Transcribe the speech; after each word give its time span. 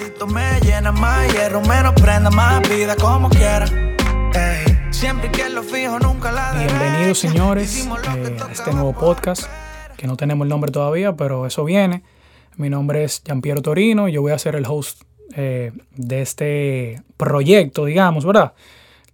maldito 0.00 0.26
me 0.26 0.60
llena 0.60 0.92
más 0.92 1.30
hierro, 1.32 1.60
menos 1.62 1.92
prenda, 2.00 2.30
más 2.30 2.66
vida 2.68 2.96
como 2.96 3.28
quiera. 3.28 3.66
siempre 4.90 5.30
que 5.30 5.48
lo 5.50 5.62
fijo, 5.62 5.98
nunca 5.98 6.32
la 6.32 6.52
Bienvenidos 6.52 7.18
señores 7.18 7.86
eh, 7.86 8.36
a 8.42 8.50
este 8.50 8.72
nuevo 8.72 8.94
podcast, 8.94 9.44
que 9.96 10.06
no 10.06 10.16
tenemos 10.16 10.46
el 10.46 10.48
nombre 10.48 10.70
todavía, 10.70 11.14
pero 11.16 11.46
eso 11.46 11.64
viene. 11.64 12.02
Mi 12.56 12.70
nombre 12.70 13.04
es 13.04 13.22
Giampiero 13.24 13.60
Torino 13.60 14.08
y 14.08 14.12
yo 14.12 14.22
voy 14.22 14.32
a 14.32 14.38
ser 14.38 14.54
el 14.56 14.64
host 14.66 15.02
eh, 15.36 15.72
de 15.96 16.22
este 16.22 17.02
proyecto, 17.16 17.84
digamos, 17.84 18.24
¿verdad? 18.24 18.54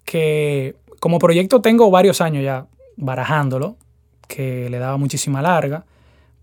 Que 0.05 0.77
como 1.00 1.18
proyecto 1.18 1.61
tengo 1.61 1.91
varios 1.91 2.21
años 2.21 2.45
ya 2.45 2.66
barajándolo, 2.96 3.77
que 4.29 4.71
le 4.71 4.79
daba 4.79 4.98
muchísima 4.98 5.43
larga 5.43 5.84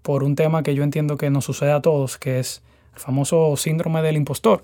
por 0.02 0.24
un 0.24 0.36
tema 0.36 0.64
que 0.64 0.76
yo 0.76 0.84
entiendo 0.84 1.16
que 1.16 1.30
nos 1.30 1.46
sucede 1.46 1.72
a 1.72 1.82
todos, 1.82 2.18
que 2.18 2.40
es 2.40 2.62
el 2.94 3.00
famoso 3.00 3.56
síndrome 3.58 4.02
del 4.02 4.18
impostor. 4.18 4.64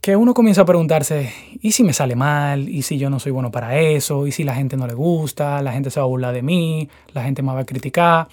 Que 0.00 0.16
uno 0.16 0.32
comienza 0.32 0.62
a 0.62 0.64
preguntarse, 0.64 1.32
¿y 1.60 1.72
si 1.72 1.84
me 1.84 1.92
sale 1.92 2.16
mal? 2.16 2.68
¿Y 2.68 2.82
si 2.82 2.96
yo 2.96 3.10
no 3.10 3.20
soy 3.20 3.32
bueno 3.32 3.50
para 3.50 3.78
eso? 3.78 4.26
¿Y 4.26 4.32
si 4.32 4.44
la 4.44 4.54
gente 4.54 4.76
no 4.76 4.86
le 4.86 4.94
gusta? 4.94 5.60
¿La 5.60 5.72
gente 5.72 5.90
se 5.90 6.00
va 6.00 6.04
a 6.04 6.08
burlar 6.08 6.32
de 6.32 6.42
mí? 6.42 6.88
¿La 7.12 7.22
gente 7.22 7.42
me 7.42 7.52
va 7.52 7.60
a 7.60 7.66
criticar? 7.66 8.28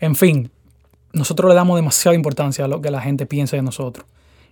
En 0.00 0.16
fin, 0.16 0.50
nosotros 1.12 1.50
le 1.50 1.54
damos 1.54 1.76
demasiada 1.76 2.14
importancia 2.14 2.64
a 2.64 2.68
lo 2.68 2.80
que 2.80 2.90
la 2.90 3.02
gente 3.02 3.26
piensa 3.26 3.56
de 3.56 3.62
nosotros. 3.62 4.06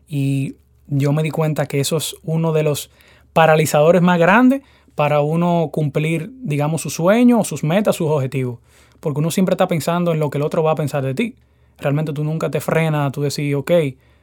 Y 0.07 0.57
yo 0.87 1.13
me 1.13 1.23
di 1.23 1.31
cuenta 1.31 1.67
que 1.67 1.81
eso 1.81 1.97
es 1.97 2.15
uno 2.25 2.53
de 2.53 2.63
los 2.63 2.91
paralizadores 3.33 4.03
más 4.03 4.19
grandes 4.19 4.63
para 4.95 5.21
uno 5.21 5.71
cumplir, 5.73 6.31
digamos, 6.43 6.83
sus 6.83 6.95
sueños, 6.95 7.49
sus 7.49 7.65
metas, 7.65 7.97
sus 7.97 8.09
objetivos. 8.11 8.59
Porque 9.01 9.21
uno 9.21 9.31
siempre 9.31 9.55
está 9.55 9.67
pensando 9.67 10.13
en 10.13 10.21
lo 10.21 10.29
que 10.29 10.37
el 10.37 10.43
otro 10.43 10.63
va 10.63 10.73
a 10.73 10.75
pensar 10.75 11.03
de 11.03 11.15
ti. 11.15 11.37
Realmente 11.79 12.13
tú 12.13 12.23
nunca 12.23 12.51
te 12.51 12.61
frenas, 12.61 13.13
tú 13.13 13.23
decís, 13.23 13.55
ok, 13.55 13.71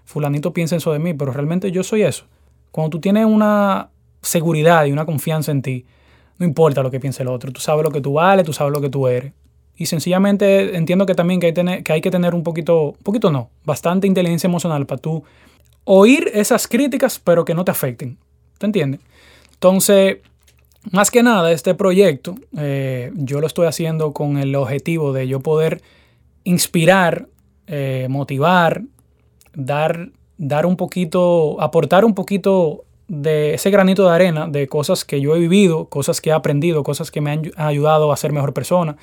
fulanito 0.07 0.53
piensa 0.53 0.77
eso 0.77 0.93
de 0.93 0.99
mí, 0.99 1.13
pero 1.13 1.31
realmente 1.31 1.69
yo 1.71 1.83
soy 1.83 2.03
eso. 2.03 2.25
Cuando 2.71 2.91
tú 2.91 2.99
tienes 2.99 3.25
una 3.25 3.89
seguridad 4.21 4.85
y 4.85 4.91
una 4.91 5.05
confianza 5.05 5.51
en 5.51 5.61
ti, 5.61 5.85
no 6.37 6.45
importa 6.45 6.81
lo 6.81 6.89
que 6.89 6.99
piense 6.99 7.23
el 7.23 7.29
otro, 7.29 7.51
tú 7.51 7.59
sabes 7.59 7.83
lo 7.83 7.91
que 7.91 7.99
tú 7.99 8.13
vales, 8.13 8.45
tú 8.45 8.53
sabes 8.53 8.73
lo 8.73 8.81
que 8.81 8.89
tú 8.89 9.07
eres. 9.07 9.33
Y 9.75 9.85
sencillamente 9.85 10.75
entiendo 10.77 11.05
que 11.05 11.13
también 11.13 11.39
que 11.39 11.53
hay, 11.89 12.01
que 12.01 12.09
tener 12.09 12.33
un 12.33 12.43
poquito, 12.43 12.95
poquito 13.03 13.29
no, 13.31 13.49
bastante 13.65 14.07
inteligencia 14.07 14.47
emocional 14.47 14.85
para 14.85 15.01
tú 15.01 15.23
oír 15.83 16.31
esas 16.33 16.67
críticas, 16.67 17.19
pero 17.19 17.43
que 17.43 17.53
no 17.53 17.65
te 17.65 17.71
afecten. 17.71 18.17
¿Te 18.57 18.65
entiendes? 18.65 19.01
Entonces, 19.53 20.17
más 20.91 21.11
que 21.11 21.21
nada, 21.21 21.51
este 21.51 21.75
proyecto 21.75 22.35
eh, 22.57 23.11
yo 23.15 23.41
lo 23.41 23.47
estoy 23.47 23.67
haciendo 23.67 24.13
con 24.13 24.37
el 24.37 24.55
objetivo 24.55 25.11
de 25.11 25.27
yo 25.27 25.41
poder 25.41 25.81
inspirar, 26.43 27.27
eh, 27.67 28.07
motivar, 28.09 28.83
dar, 29.57 30.11
dar 30.37 30.65
un 30.65 30.77
poquito, 30.77 31.59
aportar 31.59 32.05
un 32.05 32.13
poquito 32.13 32.85
de 33.07 33.55
ese 33.55 33.69
granito 33.71 34.07
de 34.07 34.13
arena 34.13 34.47
de 34.47 34.67
cosas 34.67 35.03
que 35.03 35.19
yo 35.19 35.35
he 35.35 35.39
vivido, 35.39 35.85
cosas 35.85 36.21
que 36.21 36.29
he 36.29 36.33
aprendido, 36.33 36.83
cosas 36.83 37.11
que 37.11 37.21
me 37.21 37.31
han 37.31 37.51
ayudado 37.57 38.11
a 38.11 38.17
ser 38.17 38.31
mejor 38.31 38.53
persona. 38.53 38.97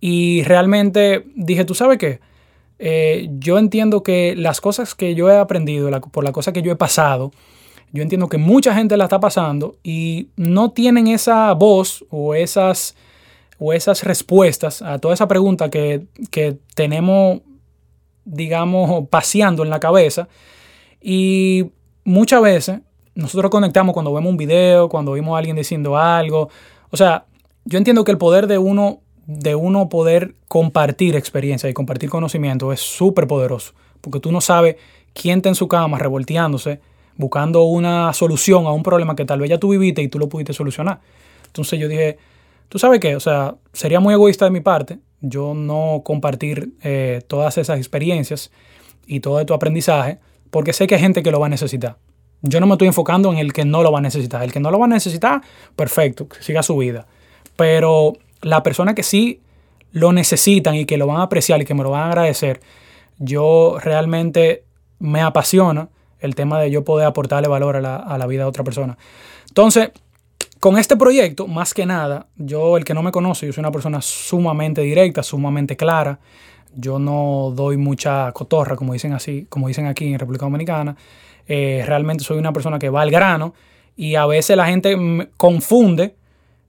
Y 0.00 0.42
realmente 0.42 1.24
dije, 1.34 1.64
¿tú 1.64 1.74
sabes 1.74 1.98
qué? 1.98 2.20
Eh, 2.78 3.28
yo 3.38 3.58
entiendo 3.58 4.02
que 4.02 4.34
las 4.36 4.60
cosas 4.60 4.94
que 4.94 5.14
yo 5.14 5.30
he 5.30 5.36
aprendido, 5.36 5.90
por 6.12 6.24
la 6.24 6.32
cosa 6.32 6.52
que 6.52 6.62
yo 6.62 6.72
he 6.72 6.76
pasado, 6.76 7.32
yo 7.92 8.02
entiendo 8.02 8.28
que 8.28 8.38
mucha 8.38 8.74
gente 8.74 8.96
la 8.96 9.04
está 9.04 9.20
pasando 9.20 9.76
y 9.82 10.28
no 10.36 10.70
tienen 10.72 11.06
esa 11.08 11.52
voz 11.54 12.04
o 12.10 12.34
esas, 12.34 12.94
o 13.58 13.72
esas 13.72 14.04
respuestas 14.04 14.82
a 14.82 14.98
toda 14.98 15.14
esa 15.14 15.26
pregunta 15.28 15.70
que, 15.70 16.06
que 16.30 16.58
tenemos, 16.74 17.40
digamos, 18.28 19.08
paseando 19.08 19.64
en 19.64 19.70
la 19.70 19.80
cabeza. 19.80 20.28
Y 21.00 21.70
muchas 22.04 22.42
veces 22.42 22.80
nosotros 23.14 23.50
conectamos 23.50 23.94
cuando 23.94 24.12
vemos 24.12 24.30
un 24.30 24.36
video, 24.36 24.88
cuando 24.88 25.12
vemos 25.12 25.34
a 25.34 25.38
alguien 25.38 25.56
diciendo 25.56 25.96
algo. 25.96 26.50
O 26.90 26.96
sea, 26.96 27.24
yo 27.64 27.78
entiendo 27.78 28.04
que 28.04 28.12
el 28.12 28.18
poder 28.18 28.46
de 28.46 28.58
uno 28.58 29.00
de 29.26 29.54
uno 29.54 29.90
poder 29.90 30.36
compartir 30.48 31.14
experiencia 31.14 31.68
y 31.68 31.74
compartir 31.74 32.08
conocimiento 32.08 32.72
es 32.72 32.80
súper 32.80 33.26
poderoso, 33.26 33.74
porque 34.00 34.20
tú 34.20 34.32
no 34.32 34.40
sabes 34.40 34.76
quién 35.12 35.40
está 35.40 35.50
en 35.50 35.54
su 35.54 35.68
cama 35.68 35.98
revolteándose, 35.98 36.80
buscando 37.14 37.64
una 37.64 38.14
solución 38.14 38.64
a 38.64 38.72
un 38.72 38.82
problema 38.82 39.14
que 39.14 39.26
tal 39.26 39.40
vez 39.40 39.50
ya 39.50 39.58
tú 39.58 39.68
viviste 39.68 40.00
y 40.00 40.08
tú 40.08 40.18
lo 40.18 40.30
pudiste 40.30 40.54
solucionar. 40.54 41.00
Entonces 41.44 41.78
yo 41.78 41.88
dije, 41.88 42.16
¿tú 42.70 42.78
sabes 42.78 43.00
qué? 43.00 43.16
O 43.16 43.20
sea, 43.20 43.56
sería 43.74 44.00
muy 44.00 44.14
egoísta 44.14 44.46
de 44.46 44.50
mi 44.50 44.60
parte 44.60 44.98
yo 45.20 45.54
no 45.54 46.02
compartir 46.04 46.74
eh, 46.82 47.22
todas 47.26 47.58
esas 47.58 47.78
experiencias 47.78 48.50
y 49.06 49.20
todo 49.20 49.44
tu 49.46 49.54
aprendizaje, 49.54 50.18
porque 50.50 50.72
sé 50.72 50.86
que 50.86 50.94
hay 50.94 51.00
gente 51.00 51.22
que 51.22 51.30
lo 51.30 51.40
va 51.40 51.46
a 51.46 51.50
necesitar. 51.50 51.96
Yo 52.42 52.60
no 52.60 52.66
me 52.66 52.74
estoy 52.74 52.88
enfocando 52.88 53.32
en 53.32 53.38
el 53.38 53.52
que 53.52 53.64
no 53.64 53.82
lo 53.82 53.90
va 53.90 53.98
a 53.98 54.02
necesitar. 54.02 54.42
El 54.42 54.52
que 54.52 54.60
no 54.60 54.70
lo 54.70 54.78
va 54.78 54.86
a 54.86 54.88
necesitar, 54.88 55.42
perfecto, 55.74 56.28
siga 56.40 56.62
su 56.62 56.76
vida. 56.76 57.06
Pero 57.56 58.12
la 58.42 58.62
persona 58.62 58.94
que 58.94 59.02
sí 59.02 59.40
lo 59.90 60.12
necesitan 60.12 60.74
y 60.76 60.84
que 60.84 60.96
lo 60.96 61.06
van 61.06 61.18
a 61.18 61.22
apreciar 61.24 61.60
y 61.60 61.64
que 61.64 61.74
me 61.74 61.82
lo 61.82 61.90
van 61.90 62.02
a 62.02 62.08
agradecer, 62.08 62.60
yo 63.18 63.78
realmente 63.80 64.64
me 65.00 65.20
apasiona 65.20 65.88
el 66.20 66.34
tema 66.34 66.60
de 66.60 66.70
yo 66.70 66.84
poder 66.84 67.06
aportarle 67.06 67.48
valor 67.48 67.76
a 67.76 67.80
la, 67.80 68.26
vida 68.26 68.42
de 68.42 68.48
otra 68.48 68.64
persona. 68.64 68.98
Entonces, 69.48 69.90
con 70.60 70.78
este 70.78 70.96
proyecto, 70.96 71.46
más 71.46 71.74
que 71.74 71.86
nada, 71.86 72.26
yo, 72.36 72.76
el 72.76 72.84
que 72.84 72.94
no 72.94 73.02
me 73.02 73.12
conoce, 73.12 73.46
yo 73.46 73.52
soy 73.52 73.62
una 73.62 73.70
persona 73.70 74.00
sumamente 74.00 74.82
directa, 74.82 75.22
sumamente 75.22 75.76
clara. 75.76 76.18
Yo 76.74 76.98
no 76.98 77.52
doy 77.54 77.76
mucha 77.76 78.30
cotorra, 78.32 78.76
como 78.76 78.92
dicen 78.92 79.12
así, 79.12 79.46
como 79.48 79.68
dicen 79.68 79.86
aquí 79.86 80.12
en 80.12 80.18
República 80.18 80.46
Dominicana. 80.46 80.96
Eh, 81.46 81.82
realmente 81.86 82.24
soy 82.24 82.38
una 82.38 82.52
persona 82.52 82.78
que 82.78 82.90
va 82.90 83.02
al 83.02 83.10
grano 83.10 83.54
y 83.96 84.14
a 84.16 84.26
veces 84.26 84.56
la 84.56 84.66
gente 84.66 84.96
confunde 85.36 86.14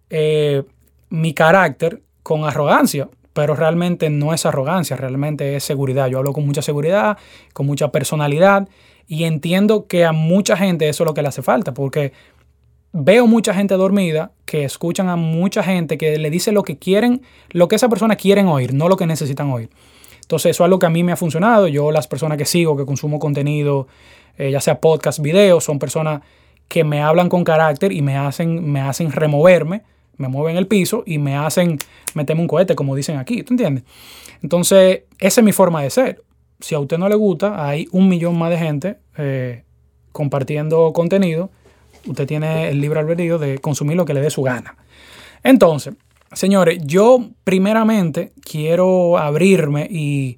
eh, 0.10 0.64
mi 1.10 1.34
carácter 1.34 2.02
con 2.24 2.46
arrogancia, 2.46 3.10
pero 3.34 3.56
realmente 3.56 4.10
no 4.10 4.34
es 4.34 4.46
arrogancia, 4.46 4.96
realmente 4.96 5.56
es 5.56 5.64
seguridad. 5.64 6.08
Yo 6.08 6.20
hablo 6.20 6.34
con 6.34 6.46
mucha 6.46 6.62
seguridad, 6.62 7.18
con 7.54 7.66
mucha 7.66 7.92
personalidad 7.92 8.68
y 9.08 9.26
entiendo 9.26 9.86
que 9.88 10.06
a 10.06 10.12
mucha 10.12 10.56
gente 10.56 10.88
eso 10.88 11.04
es 11.04 11.08
lo 11.08 11.14
que 11.14 11.22
le 11.22 11.28
hace 11.28 11.42
falta, 11.42 11.74
porque 11.74 12.14
veo 12.92 13.28
mucha 13.28 13.54
gente 13.54 13.76
dormida 13.76 14.32
que 14.46 14.64
escuchan 14.64 15.10
a 15.10 15.16
mucha 15.16 15.64
gente 15.64 15.98
que 15.98 16.18
le 16.18 16.30
dice 16.30 16.52
lo 16.52 16.64
que 16.64 16.78
quieren, 16.78 17.22
lo 17.50 17.68
que 17.68 17.76
esa 17.76 17.90
persona 17.90 18.16
quieren 18.16 18.48
oír, 18.48 18.74
no 18.74 18.90
lo 18.90 18.98
que 18.98 19.06
necesitan 19.06 19.52
oír. 19.52 19.70
Entonces 20.22 20.52
eso 20.52 20.64
es 20.64 20.66
algo 20.66 20.80
que 20.80 20.86
a 20.86 20.92
mí 20.92 21.04
me 21.04 21.12
ha 21.12 21.18
funcionado. 21.18 21.68
Yo 21.68 21.92
las 21.92 22.08
personas 22.08 22.38
que 22.38 22.46
sigo, 22.46 22.78
que 22.78 22.86
consumo 22.86 23.20
contenido, 23.20 23.88
eh, 24.38 24.52
ya 24.52 24.62
sea 24.62 24.80
podcast, 24.80 25.20
videos, 25.20 25.64
son 25.64 25.80
personas 25.80 26.22
que 26.68 26.84
me 26.84 27.02
hablan 27.02 27.30
con 27.30 27.44
carácter 27.44 27.92
y 27.92 28.02
me 28.02 28.16
hacen, 28.16 28.72
me 28.72 28.82
hacen 28.82 29.12
removerme 29.12 29.84
me 30.20 30.28
mueven 30.28 30.58
el 30.58 30.68
piso 30.68 31.02
y 31.06 31.18
me 31.18 31.36
hacen 31.36 31.80
meterme 32.14 32.42
un 32.42 32.48
cohete, 32.48 32.76
como 32.76 32.96
dicen 32.96 33.18
aquí, 33.18 33.42
¿tú 33.42 33.54
entiendes? 33.54 33.86
Entonces, 34.44 35.04
esa 35.18 35.42
es 35.42 35.46
mi 35.46 35.54
forma 35.54 35.82
de 35.82 35.90
ser. 35.90 36.24
Si 36.60 36.76
a 36.76 36.80
usted 36.80 36.98
no 36.98 37.08
le 37.08 37.16
gusta, 37.16 37.66
hay 37.66 37.88
un 37.92 38.10
millón 38.10 38.38
más 38.38 38.50
de 38.50 38.58
gente 38.58 38.98
eh, 39.18 39.64
compartiendo 40.12 40.92
contenido. 40.92 41.50
Usted 42.06 42.28
tiene 42.28 42.70
el 42.70 42.82
libre 42.82 43.00
albedrío 43.00 43.38
de 43.38 43.60
consumir 43.60 43.98
lo 43.98 44.06
que 44.06 44.14
le 44.14 44.22
dé 44.22 44.30
su 44.30 44.42
gana. 44.42 44.76
Entonces, 45.44 45.94
señores, 46.34 46.80
yo 46.86 47.30
primeramente 47.44 48.34
quiero 48.44 49.18
abrirme 49.18 49.88
y 49.90 50.38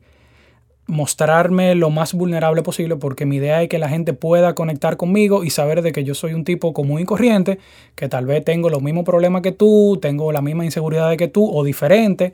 mostrarme 0.88 1.74
lo 1.74 1.90
más 1.90 2.14
vulnerable 2.14 2.64
posible 2.64 2.98
porque 2.98 3.26
mi 3.26 3.38
idea 3.38 3.64
es 3.64 3.70
que 3.70 3.80
la 3.80 3.88
gente 3.88 4.12
pueda 4.12 4.56
conectar 4.56 4.98
conmigo 4.98 5.44
y 5.44 5.50
saber 5.50 5.82
de 5.82 5.94
que 5.94 6.04
yo 6.04 6.14
soy 6.14 6.34
un 6.34 6.44
tipo 6.44 6.74
común 6.74 7.00
y 7.00 7.06
corriente, 7.06 7.60
que 7.96 8.10
tal 8.10 8.26
vez 8.26 8.44
tengo 8.44 8.70
los 8.70 8.82
mismos 8.82 9.06
problemas 9.06 9.42
que 9.42 9.54
tú, 9.54 9.98
tengo 10.02 10.32
la 10.34 10.42
misma 10.42 10.66
inseguridad 10.66 11.16
que 11.16 11.30
tú 11.30 11.50
o 11.50 11.64
diferente, 11.64 12.34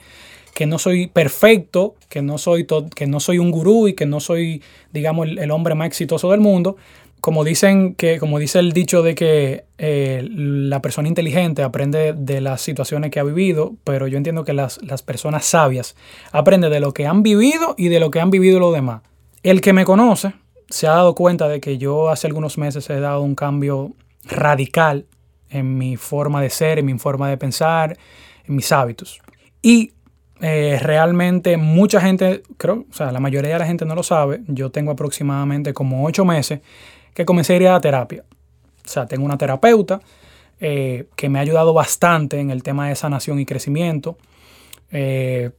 que 0.56 0.66
no 0.66 0.80
soy 0.80 1.06
perfecto, 1.06 1.94
que 2.10 2.24
no 2.24 2.40
soy, 2.40 2.66
que 2.96 3.06
no 3.06 3.20
soy 3.20 3.38
un 3.38 3.52
gurú 3.52 3.88
y 3.88 3.94
que 3.94 4.08
no 4.08 4.20
soy, 4.20 4.64
digamos, 4.92 5.28
el 5.28 5.52
hombre 5.52 5.76
más 5.76 5.86
exitoso 5.86 6.32
del 6.32 6.40
mundo, 6.40 6.78
como 7.20 7.44
dicen 7.44 7.96
que, 7.96 8.20
como 8.20 8.40
dice 8.40 8.60
el 8.60 8.74
dicho 8.74 9.02
de 9.02 9.16
que 9.16 9.66
eh, 9.78 10.28
la 10.30 10.82
persona 10.82 11.08
inteligente 11.08 11.64
aprende 11.64 12.14
de 12.14 12.42
las 12.42 12.62
situaciones 12.62 13.12
que 13.12 13.20
ha 13.20 13.24
vivido, 13.24 13.76
pero 13.84 14.08
yo 14.08 14.18
entiendo 14.18 14.44
que 14.44 14.54
las, 14.54 14.80
personas 15.06 15.46
sabias 15.46 15.96
aprenden 16.32 16.72
de 16.72 16.80
lo 16.80 16.94
que 16.94 17.08
han 17.08 17.24
vivido 17.24 17.76
y 17.78 17.90
de 17.90 18.00
lo 18.00 18.12
que 18.12 18.20
han 18.20 18.30
vivido 18.30 18.60
los 18.60 18.74
demás. 18.74 19.02
El 19.44 19.62
que 19.62 19.74
me 19.74 19.86
conoce 19.86 20.34
se 20.70 20.88
ha 20.88 20.92
dado 20.92 21.16
cuenta 21.16 21.48
de 21.48 21.60
que 21.60 21.78
yo 21.78 22.10
hace 22.10 22.28
algunos 22.28 22.58
meses 22.58 22.90
he 22.90 23.00
dado 23.00 23.22
un 23.22 23.36
cambio 23.36 23.94
radical 24.24 25.06
en 25.50 25.78
mi 25.78 25.96
forma 25.96 26.42
de 26.42 26.50
ser, 26.50 26.80
en 26.80 26.86
mi 26.86 26.98
forma 27.00 27.30
de 27.30 27.38
pensar, 27.38 27.98
en 28.46 28.56
mis 28.56 28.72
hábitos. 28.72 29.22
Y 29.62 29.94
eh, 30.42 30.78
realmente 30.82 31.58
mucha 31.58 32.00
gente, 32.00 32.44
creo, 32.58 32.86
o 32.90 32.94
sea, 32.94 33.12
la 33.12 33.20
mayoría 33.20 33.54
de 33.54 33.60
la 33.60 33.66
gente 33.66 33.86
no 33.86 33.96
lo 33.96 34.04
sabe, 34.04 34.42
yo 34.48 34.70
tengo 34.70 34.92
aproximadamente 34.92 35.74
como 35.74 36.06
ocho 36.06 36.26
meses 36.26 36.60
que 37.18 37.26
comencé 37.26 37.54
a 37.54 37.56
ir 37.56 37.68
a 37.68 37.82
terapia. 37.82 38.24
O 38.86 38.88
sea, 38.88 39.08
tengo 39.08 39.26
una 39.26 39.40
terapeuta 39.40 40.00
eh, 40.60 41.08
que 41.16 41.30
me 41.30 41.40
ha 41.40 41.42
ayudado 41.42 41.74
bastante 41.74 42.40
en 42.40 42.52
el 42.52 42.62
tema 42.62 42.90
de 42.90 42.96
sanación 42.96 43.40
y 43.40 43.46
crecimiento. 43.48 44.20
Eh, 44.92 45.50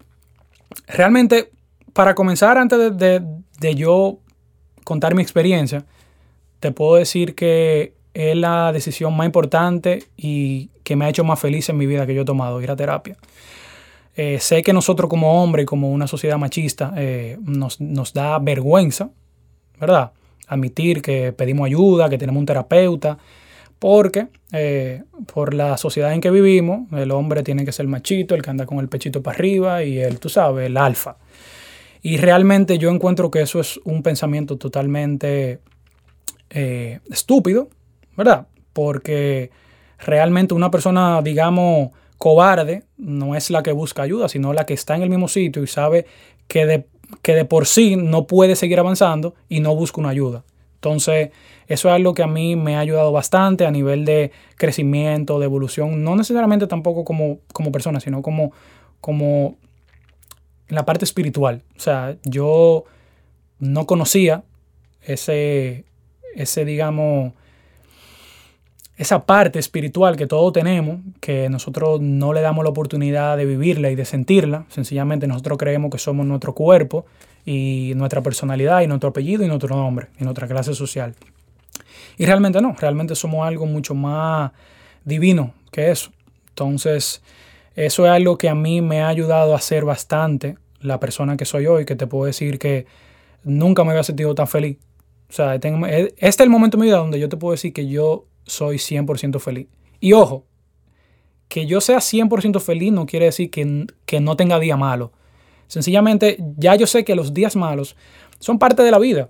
realmente, 0.86 1.50
para 1.94 2.14
comenzar, 2.14 2.58
antes 2.58 2.96
de, 2.96 3.74
yo 3.74 4.20
contar 4.84 5.16
mi 5.16 5.22
experiencia, 5.22 5.84
te 6.60 6.70
puedo 6.70 6.94
decir 6.94 7.34
que 7.34 7.94
es 8.14 8.36
la 8.36 8.70
decisión 8.70 9.16
más 9.16 9.26
importante 9.26 10.04
y 10.16 10.70
que 10.84 10.94
me 10.94 11.06
ha 11.06 11.08
hecho 11.08 11.24
más 11.24 11.40
feliz 11.40 11.68
en 11.70 11.76
mi 11.76 11.86
vida 11.86 12.06
que 12.06 12.14
yo 12.14 12.22
he 12.22 12.24
tomado, 12.24 12.62
ir 12.62 12.70
a 12.70 12.76
terapia. 12.76 13.16
Eh, 14.14 14.38
sé 14.38 14.62
que 14.62 14.72
nosotros 14.72 15.10
como 15.10 15.42
hombres, 15.42 15.66
como 15.66 15.90
una 15.90 16.06
sociedad 16.06 16.38
machista, 16.38 16.94
nos, 17.40 17.80
nos, 17.80 18.12
da 18.12 18.38
vergüenza, 18.38 19.10
¿verdad? 19.80 20.12
Admitir 20.48 21.02
que 21.02 21.32
pedimos 21.32 21.66
ayuda, 21.66 22.08
que 22.08 22.18
tenemos 22.18 22.40
un 22.40 22.46
terapeuta, 22.46 23.18
porque 23.78 24.28
eh, 24.52 25.02
por 25.32 25.54
la 25.54 25.76
sociedad 25.76 26.12
en 26.12 26.20
que 26.20 26.30
vivimos, 26.30 26.90
el 26.92 27.10
hombre 27.10 27.42
tiene 27.42 27.64
que 27.64 27.72
ser 27.72 27.86
machito, 27.86 28.34
el 28.34 28.42
que 28.42 28.50
anda 28.50 28.66
con 28.66 28.78
el 28.78 28.88
pechito 28.88 29.22
para 29.22 29.36
arriba 29.36 29.84
y 29.84 29.98
el, 29.98 30.18
tú 30.18 30.28
sabes, 30.28 30.66
el 30.66 30.76
alfa. 30.76 31.16
Y 32.02 32.16
realmente 32.16 32.78
yo 32.78 32.90
encuentro 32.90 33.30
que 33.30 33.42
eso 33.42 33.60
es 33.60 33.80
un 33.84 34.02
pensamiento 34.02 34.56
totalmente 34.56 35.60
estúpido, 36.50 37.68
¿verdad? 38.16 38.46
Porque 38.72 39.50
realmente 39.98 40.54
una 40.54 40.70
persona, 40.70 41.20
digamos, 41.22 41.90
cobarde 42.18 42.82
no 42.96 43.36
es 43.36 43.50
la 43.50 43.62
que 43.62 43.72
busca 43.72 44.02
ayuda, 44.02 44.28
sino 44.28 44.52
la 44.52 44.66
que 44.66 44.74
está 44.74 44.96
en 44.96 45.02
el 45.02 45.10
mismo 45.10 45.28
sitio 45.28 45.62
y 45.62 45.66
sabe 45.66 46.06
que 46.48 46.66
de, 46.66 46.86
que 47.22 47.34
de 47.34 47.44
por 47.44 47.66
sí 47.66 47.96
no 47.96 48.26
puede 48.26 48.56
seguir 48.56 48.78
avanzando 48.78 49.34
y 49.48 49.60
no 49.60 49.74
busca 49.74 50.00
una 50.00 50.10
ayuda. 50.10 50.44
Entonces, 50.76 51.30
eso 51.66 51.88
es 51.88 51.94
algo 51.94 52.14
que 52.14 52.22
a 52.22 52.26
mí 52.26 52.56
me 52.56 52.76
ha 52.76 52.80
ayudado 52.80 53.10
bastante 53.12 53.66
a 53.66 53.70
nivel 53.70 54.04
de 54.04 54.30
crecimiento, 54.56 55.38
de 55.38 55.46
evolución, 55.46 56.04
no 56.04 56.14
necesariamente 56.16 56.66
tampoco 56.66 57.04
como, 57.04 57.38
como 57.52 57.72
persona, 57.72 58.00
sino 58.00 58.22
como, 58.22 58.52
como 59.00 59.56
en 60.68 60.76
la 60.76 60.86
parte 60.86 61.04
espiritual. 61.04 61.62
O 61.76 61.80
sea, 61.80 62.16
yo 62.24 62.84
no 63.58 63.86
conocía 63.86 64.44
ese, 65.02 65.84
ese 66.34 66.64
digamos, 66.64 67.32
esa 68.98 69.24
parte 69.24 69.60
espiritual 69.60 70.16
que 70.16 70.26
todos 70.26 70.52
tenemos, 70.52 70.98
que 71.20 71.48
nosotros 71.48 72.00
no 72.00 72.32
le 72.32 72.40
damos 72.40 72.64
la 72.64 72.70
oportunidad 72.70 73.36
de 73.36 73.46
vivirla 73.46 73.90
y 73.90 73.94
de 73.94 74.04
sentirla, 74.04 74.66
sencillamente 74.68 75.28
nosotros 75.28 75.56
creemos 75.56 75.92
que 75.92 75.98
somos 75.98 76.26
nuestro 76.26 76.52
cuerpo 76.52 77.06
y 77.46 77.92
nuestra 77.94 78.22
personalidad 78.22 78.82
y 78.82 78.88
nuestro 78.88 79.10
apellido 79.10 79.44
y 79.44 79.48
nuestro 79.48 79.76
nombre 79.76 80.08
y 80.18 80.24
nuestra 80.24 80.48
clase 80.48 80.74
social. 80.74 81.14
Y 82.16 82.26
realmente 82.26 82.60
no, 82.60 82.74
realmente 82.78 83.14
somos 83.14 83.46
algo 83.46 83.66
mucho 83.66 83.94
más 83.94 84.50
divino 85.04 85.54
que 85.70 85.92
eso. 85.92 86.10
Entonces, 86.48 87.22
eso 87.76 88.04
es 88.04 88.10
algo 88.10 88.36
que 88.36 88.48
a 88.48 88.56
mí 88.56 88.82
me 88.82 89.00
ha 89.00 89.08
ayudado 89.08 89.54
a 89.54 89.60
ser 89.60 89.84
bastante 89.84 90.58
la 90.80 90.98
persona 90.98 91.36
que 91.36 91.44
soy 91.44 91.68
hoy, 91.68 91.84
que 91.84 91.94
te 91.94 92.08
puedo 92.08 92.24
decir 92.24 92.58
que 92.58 92.86
nunca 93.44 93.84
me 93.84 93.90
había 93.90 94.02
sentido 94.02 94.34
tan 94.34 94.48
feliz. 94.48 94.78
O 95.30 95.32
sea, 95.32 95.54
este 95.54 96.14
es 96.18 96.40
el 96.40 96.50
momento 96.50 96.76
de 96.76 96.80
mi 96.80 96.86
vida 96.88 96.96
donde 96.96 97.20
yo 97.20 97.28
te 97.28 97.36
puedo 97.36 97.52
decir 97.52 97.72
que 97.72 97.86
yo 97.86 98.24
soy 98.48 98.76
100% 98.76 99.38
feliz. 99.38 99.68
Y 100.00 100.12
ojo, 100.12 100.44
que 101.48 101.66
yo 101.66 101.80
sea 101.80 101.98
100% 101.98 102.60
feliz 102.60 102.92
no 102.92 103.06
quiere 103.06 103.26
decir 103.26 103.50
que, 103.50 103.86
que 104.04 104.20
no 104.20 104.36
tenga 104.36 104.58
día 104.58 104.76
malo. 104.76 105.12
Sencillamente, 105.66 106.38
ya 106.56 106.74
yo 106.74 106.86
sé 106.86 107.04
que 107.04 107.14
los 107.14 107.34
días 107.34 107.56
malos 107.56 107.96
son 108.38 108.58
parte 108.58 108.82
de 108.82 108.90
la 108.90 108.98
vida. 108.98 109.28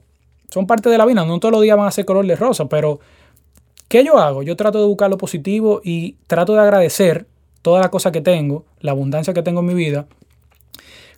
Son 0.50 0.66
parte 0.66 0.88
de 0.88 0.98
la 0.98 1.04
vida. 1.04 1.24
No 1.24 1.38
todos 1.40 1.52
los 1.52 1.62
días 1.62 1.76
van 1.76 1.88
a 1.88 1.90
ser 1.90 2.04
color 2.04 2.26
de 2.26 2.36
rosa, 2.36 2.68
pero 2.68 3.00
¿qué 3.88 4.04
yo 4.04 4.18
hago? 4.18 4.42
Yo 4.42 4.56
trato 4.56 4.80
de 4.80 4.86
buscar 4.86 5.10
lo 5.10 5.18
positivo 5.18 5.80
y 5.84 6.16
trato 6.26 6.54
de 6.54 6.60
agradecer 6.60 7.26
toda 7.62 7.80
la 7.80 7.90
cosa 7.90 8.12
que 8.12 8.20
tengo, 8.20 8.64
la 8.80 8.92
abundancia 8.92 9.34
que 9.34 9.42
tengo 9.42 9.60
en 9.60 9.66
mi 9.66 9.74
vida, 9.74 10.06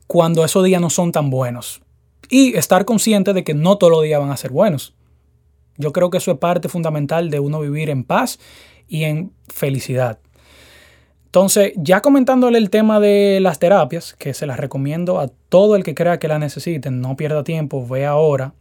cuando 0.06 0.44
esos 0.44 0.64
días 0.64 0.80
no 0.80 0.90
son 0.90 1.12
tan 1.12 1.30
buenos. 1.30 1.82
Y 2.28 2.56
estar 2.56 2.84
consciente 2.84 3.32
de 3.32 3.44
que 3.44 3.54
no 3.54 3.76
todos 3.76 3.92
los 3.92 4.02
días 4.02 4.20
van 4.20 4.30
a 4.30 4.36
ser 4.36 4.50
buenos. 4.50 4.94
Yo 5.76 5.92
creo 5.92 6.10
que 6.10 6.18
eso 6.18 6.32
es 6.32 6.38
parte 6.38 6.68
fundamental 6.68 7.30
de 7.30 7.40
uno 7.40 7.60
vivir 7.60 7.90
en 7.90 8.04
paz 8.04 8.38
y 8.88 9.04
en 9.04 9.32
felicidad. 9.48 10.18
Entonces, 11.26 11.72
ya 11.76 12.02
comentándole 12.02 12.58
el 12.58 12.70
tema 12.70 12.98
de 12.98 13.38
las 13.40 13.60
terapias, 13.60 14.14
que 14.14 14.34
se 14.34 14.46
las 14.46 14.58
recomiendo 14.58 15.20
a 15.20 15.28
todo 15.48 15.76
el 15.76 15.84
que 15.84 15.94
crea 15.94 16.18
que 16.18 16.26
la 16.26 16.40
necesiten, 16.40 17.00
no 17.00 17.16
pierda 17.16 17.44
tiempo, 17.44 17.86
ve 17.86 18.04
ahora, 18.04 18.52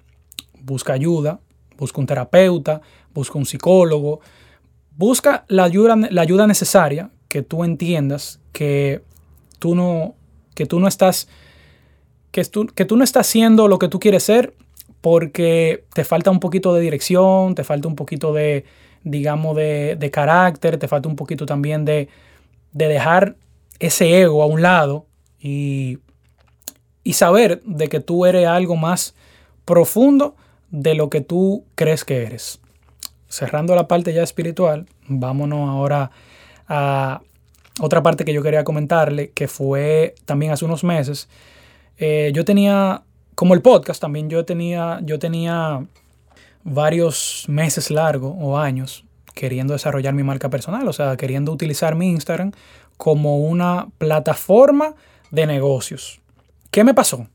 busca 0.62 0.94
ayuda, 0.94 1.40
busca 1.78 2.00
un 2.00 2.06
terapeuta, 2.06 2.82
busca 3.12 3.40
un 3.40 3.48
psicólogo, 3.48 4.20
busca 4.96 5.46
la 5.48 5.64
ayuda, 5.64 5.96
la 5.96 6.22
ayuda 6.22 6.46
necesaria, 6.46 7.10
que 7.28 7.42
tú 7.42 7.64
entiendas 7.64 8.40
que 8.52 9.02
tú 9.58 9.74
no, 9.74 10.16
que 10.54 10.66
tú 10.66 10.80
no 10.80 10.88
estás, 10.88 11.28
que 12.32 12.44
tú, 12.46 12.68
que 12.68 12.86
tú 12.86 12.98
no 12.98 13.04
estás 13.04 13.28
haciendo 13.28 13.68
lo 13.68 13.80
que 13.80 13.88
tú 13.88 14.00
quieres 14.00 14.24
ser 14.24 14.54
porque 15.02 15.86
te 15.94 16.04
falta 16.04 16.32
un 16.32 16.40
poquito 16.40 16.74
de 16.74 16.82
dirección, 16.82 17.56
te 17.56 17.64
falta 17.64 17.88
un 17.88 17.96
poquito 17.96 18.34
de, 18.34 18.66
digamos, 19.04 19.56
de, 19.56 20.10
carácter, 20.12 20.78
te 20.78 20.88
falta 20.88 21.08
un 21.08 21.16
poquito 21.16 21.46
también 21.46 21.86
de, 21.86 22.10
dejar 22.72 23.36
ese 23.80 24.22
ego 24.22 24.44
a 24.44 24.46
un 24.46 24.62
lado 24.62 25.06
y, 25.40 26.00
y 27.04 27.14
saber 27.14 27.62
de 27.64 27.88
que 27.88 28.00
tú 28.00 28.26
eres 28.26 28.46
algo 28.48 28.76
más 28.76 29.16
profundo 29.66 30.36
de 30.70 30.96
lo 30.96 31.10
que 31.10 31.22
tú 31.22 31.66
crees 31.76 32.04
que 32.04 32.24
eres. 32.24 32.60
Cerrando 33.28 33.76
la 33.76 33.88
parte 33.88 34.14
ya 34.14 34.24
espiritual, 34.24 34.88
vámonos 35.08 35.70
ahora 35.70 36.12
a 36.68 37.22
otra 37.80 38.04
parte 38.04 38.26
que 38.26 38.34
yo 38.34 38.44
quería 38.44 38.64
comentarle, 38.64 39.32
que 39.32 39.48
fue 39.48 40.16
también 40.26 40.52
hace 40.52 40.66
unos 40.66 40.84
meses. 40.84 41.30
Eh, 41.98 42.32
yo 42.34 42.44
tenía 42.44 43.04
como 43.40 43.54
el 43.54 43.62
podcast 43.62 44.02
también 44.02 44.30
yo 44.30 44.44
tenía, 44.44 45.00
yo 45.02 45.18
tenía 45.18 45.88
varios 46.66 47.46
meses 47.48 47.90
largos 47.90 48.36
o 48.38 48.58
años 48.58 49.06
queriendo 49.34 49.72
desarrollar 49.72 50.14
mi 50.14 50.24
marca 50.24 50.50
personal, 50.50 50.86
o 50.86 50.92
sea, 50.92 51.16
queriendo 51.16 51.54
utilizar 51.54 51.96
mi 51.96 52.10
Instagram 52.10 52.52
como 52.98 53.38
una 53.38 53.88
plataforma 53.98 54.94
de 55.32 55.48
negocios. 55.48 56.20
¿Qué 56.70 56.84
me 56.84 56.94
pasó? 56.94 57.28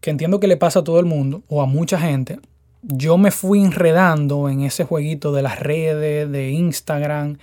Que 0.00 0.08
entiendo 0.08 0.40
que 0.40 0.46
le 0.46 0.56
pasa 0.56 0.78
a 0.78 0.84
todo 0.84 0.98
el 0.98 1.04
mundo 1.04 1.42
o 1.48 1.60
a 1.60 1.66
mucha 1.66 2.00
gente. 2.00 2.40
Yo 2.80 3.18
me 3.18 3.32
fui 3.32 3.60
enredando 3.60 4.48
en 4.48 4.62
ese 4.62 4.84
jueguito 4.84 5.30
de 5.30 5.42
las 5.42 5.60
redes, 5.60 6.32
de 6.32 6.52
Instagram, 6.52 7.36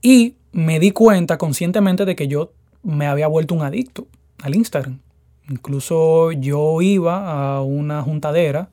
y 0.00 0.36
me 0.52 0.78
di 0.78 0.92
cuenta 0.92 1.38
conscientemente 1.38 2.04
de 2.04 2.14
que 2.14 2.28
yo 2.28 2.52
me 2.84 3.08
había 3.08 3.26
vuelto 3.26 3.56
un 3.56 3.62
adicto 3.62 4.06
al 4.40 4.54
Instagram. 4.54 5.00
Incluso 5.48 6.32
yo 6.32 6.80
iba 6.82 7.56
a 7.56 7.62
una 7.62 8.02
juntadera 8.02 8.68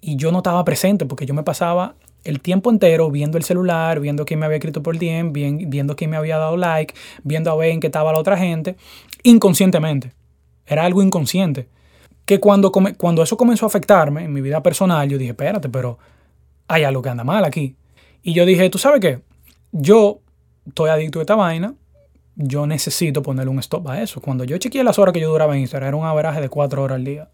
y 0.00 0.16
yo 0.16 0.32
no 0.32 0.38
estaba 0.38 0.64
presente 0.64 1.06
porque 1.06 1.26
yo 1.26 1.34
me 1.34 1.42
pasaba 1.42 1.96
el 2.24 2.40
tiempo 2.40 2.70
entero 2.70 3.10
viendo 3.10 3.38
el 3.38 3.44
celular, 3.44 4.00
viendo 4.00 4.24
quién 4.24 4.40
me 4.40 4.46
había 4.46 4.56
escrito 4.56 4.82
por 4.82 4.98
DM, 4.98 5.32
viendo 5.32 5.96
quién 5.96 6.10
me 6.10 6.16
había 6.16 6.38
dado 6.38 6.56
like, 6.56 6.94
viendo 7.22 7.50
a 7.50 7.56
ver 7.56 7.70
en 7.70 7.80
qué 7.80 7.86
estaba 7.86 8.12
la 8.12 8.18
otra 8.18 8.36
gente, 8.36 8.76
inconscientemente. 9.22 10.12
Era 10.66 10.84
algo 10.84 11.02
inconsciente. 11.02 11.68
Que 12.24 12.40
cuando, 12.40 12.72
cuando 12.72 13.22
eso 13.22 13.36
comenzó 13.36 13.66
a 13.66 13.68
afectarme 13.68 14.24
en 14.24 14.32
mi 14.32 14.40
vida 14.40 14.60
personal, 14.62 15.08
yo 15.08 15.18
dije, 15.18 15.30
espérate, 15.30 15.68
pero 15.68 15.98
hay 16.66 16.82
algo 16.82 17.00
que 17.00 17.08
anda 17.08 17.22
mal 17.22 17.44
aquí. 17.44 17.76
Y 18.22 18.32
yo 18.32 18.44
dije, 18.44 18.68
¿tú 18.70 18.78
sabes 18.78 19.00
qué? 19.00 19.20
Yo 19.70 20.20
estoy 20.66 20.90
adicto 20.90 21.20
a 21.20 21.22
esta 21.22 21.36
vaina, 21.36 21.74
yo 22.36 22.66
necesito 22.66 23.22
ponerle 23.22 23.50
un 23.50 23.58
stop 23.58 23.88
a 23.88 24.02
eso. 24.02 24.20
Cuando 24.20 24.44
yo 24.44 24.58
chequeé 24.58 24.84
las 24.84 24.98
horas 24.98 25.12
que 25.12 25.20
yo 25.20 25.30
duraba 25.30 25.54
en 25.54 25.62
Instagram, 25.62 25.88
era 25.88 25.96
un 25.96 26.04
averaje 26.04 26.40
de 26.40 26.48
cuatro 26.48 26.82
horas 26.82 26.96
al 26.96 27.04
día. 27.04 27.30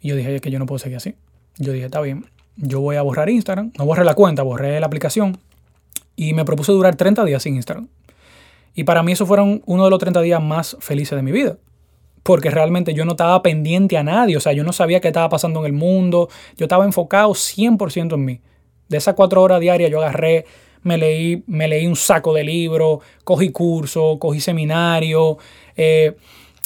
Y 0.00 0.08
yo 0.08 0.16
dije 0.16 0.40
que 0.40 0.50
yo 0.50 0.58
no 0.58 0.66
puedo 0.66 0.78
seguir 0.78 0.96
así. 0.96 1.14
Yo 1.58 1.72
dije, 1.72 1.86
está 1.86 2.00
bien, 2.00 2.26
yo 2.56 2.80
voy 2.80 2.96
a 2.96 3.02
borrar 3.02 3.28
Instagram. 3.28 3.72
No 3.78 3.84
borré 3.84 4.04
la 4.04 4.14
cuenta, 4.14 4.42
borré 4.42 4.80
la 4.80 4.86
aplicación. 4.86 5.38
Y 6.16 6.32
me 6.32 6.44
propuse 6.46 6.72
durar 6.72 6.96
30 6.96 7.24
días 7.26 7.42
sin 7.42 7.56
Instagram. 7.56 7.88
Y 8.74 8.84
para 8.84 9.02
mí 9.02 9.12
eso 9.12 9.26
fueron 9.26 9.62
uno 9.66 9.84
de 9.84 9.90
los 9.90 9.98
30 9.98 10.20
días 10.22 10.42
más 10.42 10.76
felices 10.80 11.16
de 11.16 11.22
mi 11.22 11.32
vida. 11.32 11.58
Porque 12.22 12.50
realmente 12.50 12.94
yo 12.94 13.04
no 13.04 13.12
estaba 13.12 13.42
pendiente 13.42 13.98
a 13.98 14.02
nadie. 14.02 14.36
O 14.36 14.40
sea, 14.40 14.52
yo 14.52 14.64
no 14.64 14.72
sabía 14.72 15.00
qué 15.00 15.08
estaba 15.08 15.28
pasando 15.28 15.60
en 15.60 15.66
el 15.66 15.72
mundo. 15.72 16.28
Yo 16.56 16.64
estaba 16.64 16.84
enfocado 16.84 17.30
100% 17.32 18.14
en 18.14 18.24
mí. 18.24 18.40
De 18.88 18.96
esas 18.96 19.14
cuatro 19.14 19.42
horas 19.42 19.60
diarias 19.60 19.90
yo 19.90 20.00
agarré 20.00 20.46
me 20.86 20.96
leí, 20.96 21.42
me 21.48 21.66
leí 21.66 21.86
un 21.86 21.96
saco 21.96 22.32
de 22.32 22.44
libros, 22.44 23.00
cogí 23.24 23.50
curso, 23.50 24.18
cogí 24.20 24.40
seminario, 24.40 25.36
eh, 25.76 26.16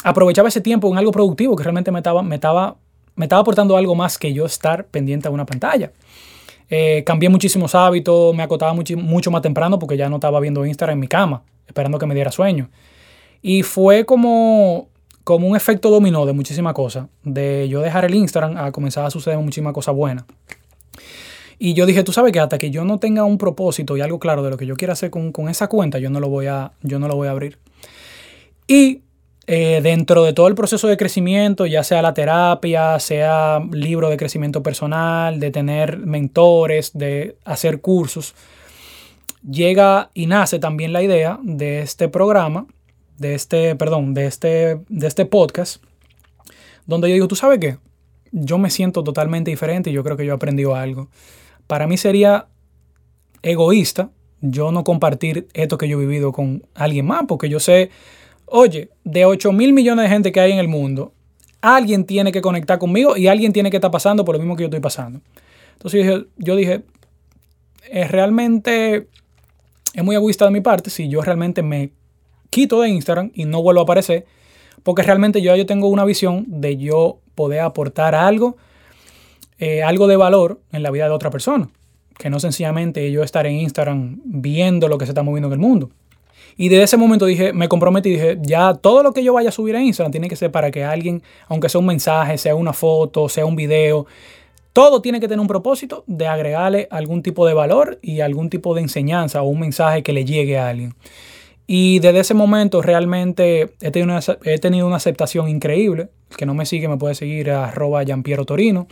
aprovechaba 0.04 0.48
ese 0.48 0.60
tiempo 0.60 0.92
en 0.92 0.98
algo 0.98 1.10
productivo 1.10 1.56
que 1.56 1.62
realmente 1.62 1.90
me 1.90 2.00
estaba, 2.00 2.22
me 2.22 2.34
estaba, 2.34 2.76
me 3.16 3.24
estaba 3.24 3.40
aportando 3.40 3.78
algo 3.78 3.94
más 3.94 4.18
que 4.18 4.34
yo 4.34 4.44
estar 4.44 4.84
pendiente 4.84 5.26
a 5.26 5.30
una 5.30 5.46
pantalla. 5.46 5.90
Eh, 6.68 7.02
cambié 7.04 7.30
muchísimos 7.30 7.74
hábitos, 7.74 8.34
me 8.34 8.42
acotaba 8.42 8.74
mucho, 8.74 8.94
mucho 8.98 9.30
más 9.30 9.40
temprano 9.40 9.78
porque 9.78 9.96
ya 9.96 10.10
no 10.10 10.16
estaba 10.16 10.38
viendo 10.38 10.66
Instagram 10.66 10.96
en 10.96 11.00
mi 11.00 11.08
cama, 11.08 11.42
esperando 11.66 11.98
que 11.98 12.04
me 12.04 12.14
diera 12.14 12.30
sueño. 12.30 12.68
Y 13.40 13.62
fue 13.62 14.04
como, 14.04 14.88
como 15.24 15.48
un 15.48 15.56
efecto 15.56 15.88
dominó 15.88 16.26
de 16.26 16.34
muchísimas 16.34 16.74
cosas. 16.74 17.06
De 17.24 17.68
yo 17.70 17.80
dejar 17.80 18.04
el 18.04 18.14
Instagram 18.14 18.58
a 18.58 18.70
comenzar 18.70 19.06
a 19.06 19.10
suceder 19.10 19.38
muchísimas 19.38 19.72
cosas 19.72 19.94
buenas. 19.94 20.26
Y 21.62 21.74
yo 21.74 21.84
dije, 21.84 22.02
tú 22.04 22.12
sabes 22.12 22.32
que 22.32 22.40
hasta 22.40 22.56
que 22.56 22.70
yo 22.70 22.86
no 22.86 22.98
tenga 22.98 23.24
un 23.24 23.36
propósito 23.36 23.94
y 23.94 24.00
algo 24.00 24.18
claro 24.18 24.42
de 24.42 24.48
lo 24.48 24.56
que 24.56 24.64
yo 24.64 24.76
quiero 24.76 24.94
hacer 24.94 25.10
con, 25.10 25.30
esa 25.50 25.68
cuenta, 25.68 25.98
yo 25.98 26.08
no 26.08 26.18
lo 26.18 26.30
voy 26.30 26.46
a, 26.46 26.72
yo 26.80 26.98
no 26.98 27.06
lo 27.06 27.16
voy 27.16 27.28
a 27.28 27.32
abrir. 27.32 27.58
Y 28.66 29.02
eh, 29.46 29.80
dentro 29.82 30.24
de 30.24 30.32
todo 30.32 30.48
el 30.48 30.54
proceso 30.54 30.88
de 30.88 30.96
crecimiento, 30.96 31.66
ya 31.66 31.84
sea 31.84 32.00
la 32.00 32.14
terapia, 32.14 32.98
sea 32.98 33.62
libro 33.72 34.08
de 34.08 34.16
crecimiento 34.16 34.62
personal, 34.62 35.38
de 35.38 35.50
tener 35.50 35.98
mentores, 35.98 36.92
de 36.94 37.36
hacer 37.44 37.82
cursos, 37.82 38.34
llega 39.46 40.08
y 40.14 40.24
nace 40.28 40.58
también 40.60 40.94
la 40.94 41.02
idea 41.02 41.38
de 41.42 41.82
este 41.82 42.08
programa, 42.08 42.68
de 43.18 43.34
este, 43.34 43.76
perdón, 43.76 44.14
de 44.14 44.24
este, 44.24 44.80
de 44.88 45.06
este 45.06 45.26
podcast, 45.26 45.84
donde 46.86 47.10
yo 47.10 47.12
digo, 47.12 47.28
¿tú 47.28 47.36
sabes 47.36 47.58
qué? 47.58 47.76
Yo 48.32 48.56
me 48.56 48.70
siento 48.70 49.04
totalmente 49.04 49.50
diferente 49.50 49.90
y 49.90 49.92
yo 49.92 50.02
creo 50.02 50.16
que 50.16 50.24
yo 50.24 50.32
he 50.32 50.36
aprendido 50.36 50.74
algo. 50.74 51.10
Para 51.70 51.86
mí 51.86 51.96
sería 51.96 52.48
egoísta 53.42 54.10
yo 54.40 54.72
no 54.72 54.82
compartir 54.82 55.46
esto 55.54 55.78
que 55.78 55.86
yo 55.86 55.98
he 55.98 56.04
vivido 56.04 56.32
con 56.32 56.66
alguien 56.74 57.06
más, 57.06 57.26
porque 57.28 57.48
yo 57.48 57.60
sé, 57.60 57.90
oye, 58.46 58.90
de 59.04 59.24
8 59.24 59.52
mil 59.52 59.72
millones 59.72 60.02
de 60.02 60.08
gente 60.08 60.32
que 60.32 60.40
hay 60.40 60.50
en 60.50 60.58
el 60.58 60.66
mundo, 60.66 61.12
alguien 61.60 62.06
tiene 62.06 62.32
que 62.32 62.40
conectar 62.40 62.80
conmigo 62.80 63.16
y 63.16 63.28
alguien 63.28 63.52
tiene 63.52 63.70
que 63.70 63.76
estar 63.76 63.92
pasando 63.92 64.24
por 64.24 64.34
lo 64.34 64.40
mismo 64.40 64.56
que 64.56 64.64
yo 64.64 64.66
estoy 64.66 64.80
pasando. 64.80 65.20
Entonces 65.74 66.04
yo 66.04 66.10
dije, 66.10 66.26
yo 66.38 66.56
dije 66.56 66.82
es 67.88 68.10
realmente 68.10 69.06
es 69.94 70.02
muy 70.02 70.16
egoísta 70.16 70.46
de 70.46 70.50
mi 70.50 70.60
parte 70.60 70.90
si 70.90 71.08
yo 71.08 71.22
realmente 71.22 71.62
me 71.62 71.92
quito 72.50 72.80
de 72.80 72.88
Instagram 72.88 73.30
y 73.32 73.44
no 73.44 73.62
vuelvo 73.62 73.78
a 73.78 73.84
aparecer, 73.84 74.26
porque 74.82 75.04
realmente 75.04 75.40
yo, 75.40 75.54
yo 75.54 75.66
tengo 75.66 75.86
una 75.86 76.04
visión 76.04 76.46
de 76.48 76.78
yo 76.78 77.20
poder 77.36 77.60
aportar 77.60 78.16
algo, 78.16 78.56
eh, 79.60 79.82
algo 79.82 80.06
de 80.06 80.16
valor 80.16 80.58
en 80.72 80.82
la 80.82 80.90
vida 80.90 81.04
de 81.04 81.10
otra 81.10 81.30
persona, 81.30 81.68
que 82.18 82.30
no 82.30 82.40
sencillamente 82.40 83.12
yo 83.12 83.22
estar 83.22 83.46
en 83.46 83.56
Instagram 83.56 84.20
viendo 84.24 84.88
lo 84.88 84.98
que 84.98 85.04
se 85.04 85.12
está 85.12 85.22
moviendo 85.22 85.48
en 85.48 85.52
el 85.52 85.58
mundo. 85.58 85.90
Y 86.56 86.68
desde 86.68 86.84
ese 86.84 86.96
momento 86.96 87.26
dije, 87.26 87.52
me 87.52 87.68
comprometí 87.68 88.08
y 88.08 88.12
dije, 88.12 88.38
ya 88.40 88.74
todo 88.74 89.02
lo 89.02 89.12
que 89.12 89.22
yo 89.22 89.32
vaya 89.32 89.50
a 89.50 89.52
subir 89.52 89.76
a 89.76 89.82
Instagram 89.82 90.10
tiene 90.12 90.28
que 90.28 90.36
ser 90.36 90.50
para 90.50 90.70
que 90.70 90.82
alguien, 90.82 91.22
aunque 91.46 91.68
sea 91.68 91.78
un 91.78 91.86
mensaje, 91.86 92.38
sea 92.38 92.54
una 92.54 92.72
foto, 92.72 93.28
sea 93.28 93.46
un 93.46 93.54
video, 93.54 94.06
todo 94.72 95.02
tiene 95.02 95.20
que 95.20 95.28
tener 95.28 95.40
un 95.40 95.46
propósito 95.46 96.04
de 96.06 96.26
agregarle 96.26 96.88
algún 96.90 97.22
tipo 97.22 97.46
de 97.46 97.54
valor 97.54 97.98
y 98.02 98.20
algún 98.20 98.50
tipo 98.50 98.74
de 98.74 98.80
enseñanza 98.80 99.42
o 99.42 99.48
un 99.48 99.60
mensaje 99.60 100.02
que 100.02 100.12
le 100.12 100.24
llegue 100.24 100.58
a 100.58 100.68
alguien. 100.68 100.94
Y 101.66 102.00
desde 102.00 102.20
ese 102.20 102.34
momento 102.34 102.82
realmente 102.82 103.70
he 103.80 103.90
tenido 103.90 104.12
una, 104.12 104.20
he 104.44 104.58
tenido 104.58 104.86
una 104.86 104.96
aceptación 104.96 105.48
increíble. 105.48 106.08
El 106.30 106.36
que 106.36 106.46
no 106.46 106.54
me 106.54 106.66
sigue 106.66 106.88
me 106.88 106.96
puede 106.96 107.14
seguir 107.14 107.50
a 107.50 107.66
arroba 107.66 108.04
Torino. 108.44 108.88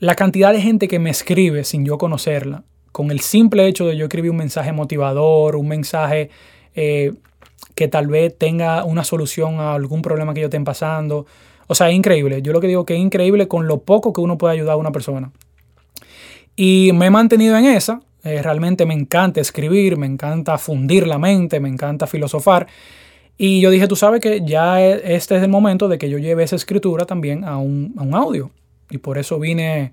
La 0.00 0.14
cantidad 0.14 0.50
de 0.54 0.62
gente 0.62 0.88
que 0.88 0.98
me 0.98 1.10
escribe 1.10 1.62
sin 1.62 1.84
yo 1.84 1.98
conocerla, 1.98 2.64
con 2.90 3.10
el 3.10 3.20
simple 3.20 3.66
hecho 3.66 3.86
de 3.86 3.98
yo 3.98 4.06
escribir 4.06 4.30
un 4.30 4.38
mensaje 4.38 4.72
motivador, 4.72 5.56
un 5.56 5.68
mensaje 5.68 6.30
eh, 6.74 7.12
que 7.74 7.86
tal 7.86 8.06
vez 8.06 8.36
tenga 8.36 8.84
una 8.84 9.04
solución 9.04 9.60
a 9.60 9.74
algún 9.74 10.00
problema 10.00 10.32
que 10.32 10.40
yo 10.40 10.46
estén 10.46 10.64
pasando, 10.64 11.26
o 11.66 11.74
sea, 11.74 11.90
es 11.90 11.94
increíble. 11.94 12.40
Yo 12.40 12.54
lo 12.54 12.62
que 12.62 12.66
digo 12.66 12.86
que 12.86 12.94
es 12.94 13.00
increíble 13.00 13.46
con 13.46 13.68
lo 13.68 13.82
poco 13.82 14.14
que 14.14 14.22
uno 14.22 14.38
puede 14.38 14.54
ayudar 14.54 14.72
a 14.72 14.76
una 14.76 14.90
persona. 14.90 15.32
Y 16.56 16.92
me 16.94 17.06
he 17.06 17.10
mantenido 17.10 17.56
en 17.58 17.66
esa. 17.66 18.00
Eh, 18.24 18.40
realmente 18.42 18.86
me 18.86 18.94
encanta 18.94 19.42
escribir, 19.42 19.98
me 19.98 20.06
encanta 20.06 20.56
fundir 20.56 21.06
la 21.06 21.18
mente, 21.18 21.60
me 21.60 21.68
encanta 21.68 22.06
filosofar. 22.06 22.66
Y 23.36 23.60
yo 23.60 23.68
dije, 23.68 23.86
tú 23.86 23.96
sabes 23.96 24.22
que 24.22 24.40
ya 24.46 24.82
e, 24.82 25.14
este 25.14 25.36
es 25.36 25.42
el 25.42 25.50
momento 25.50 25.88
de 25.88 25.98
que 25.98 26.08
yo 26.08 26.16
lleve 26.16 26.42
esa 26.42 26.56
escritura 26.56 27.04
también 27.04 27.44
a 27.44 27.58
un, 27.58 27.94
a 27.98 28.02
un 28.02 28.14
audio. 28.14 28.50
Y 28.90 28.98
por 28.98 29.18
eso 29.18 29.38
vine, 29.38 29.92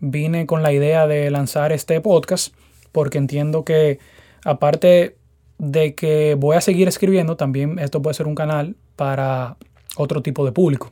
vine 0.00 0.46
con 0.46 0.62
la 0.62 0.72
idea 0.72 1.06
de 1.06 1.30
lanzar 1.30 1.72
este 1.72 2.00
podcast, 2.00 2.54
porque 2.92 3.18
entiendo 3.18 3.64
que 3.64 3.98
aparte 4.44 5.16
de 5.58 5.94
que 5.94 6.34
voy 6.34 6.56
a 6.56 6.60
seguir 6.60 6.88
escribiendo, 6.88 7.36
también 7.36 7.78
esto 7.78 8.00
puede 8.00 8.14
ser 8.14 8.26
un 8.26 8.34
canal 8.34 8.76
para 8.96 9.56
otro 9.96 10.22
tipo 10.22 10.44
de 10.44 10.52
público. 10.52 10.90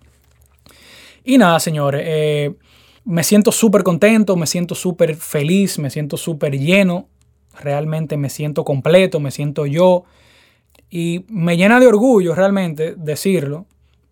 Y 1.24 1.38
nada, 1.38 1.58
señores, 1.60 2.02
eh, 2.04 2.54
me 3.04 3.24
siento 3.24 3.52
súper 3.52 3.82
contento, 3.82 4.36
me 4.36 4.46
siento 4.46 4.74
súper 4.74 5.14
feliz, 5.16 5.78
me 5.78 5.90
siento 5.90 6.16
súper 6.16 6.58
lleno, 6.58 7.08
realmente 7.58 8.16
me 8.16 8.28
siento 8.28 8.64
completo, 8.64 9.20
me 9.20 9.30
siento 9.30 9.66
yo. 9.66 10.04
Y 10.90 11.24
me 11.28 11.56
llena 11.56 11.80
de 11.80 11.86
orgullo 11.86 12.34
realmente 12.34 12.94
decirlo, 12.96 13.66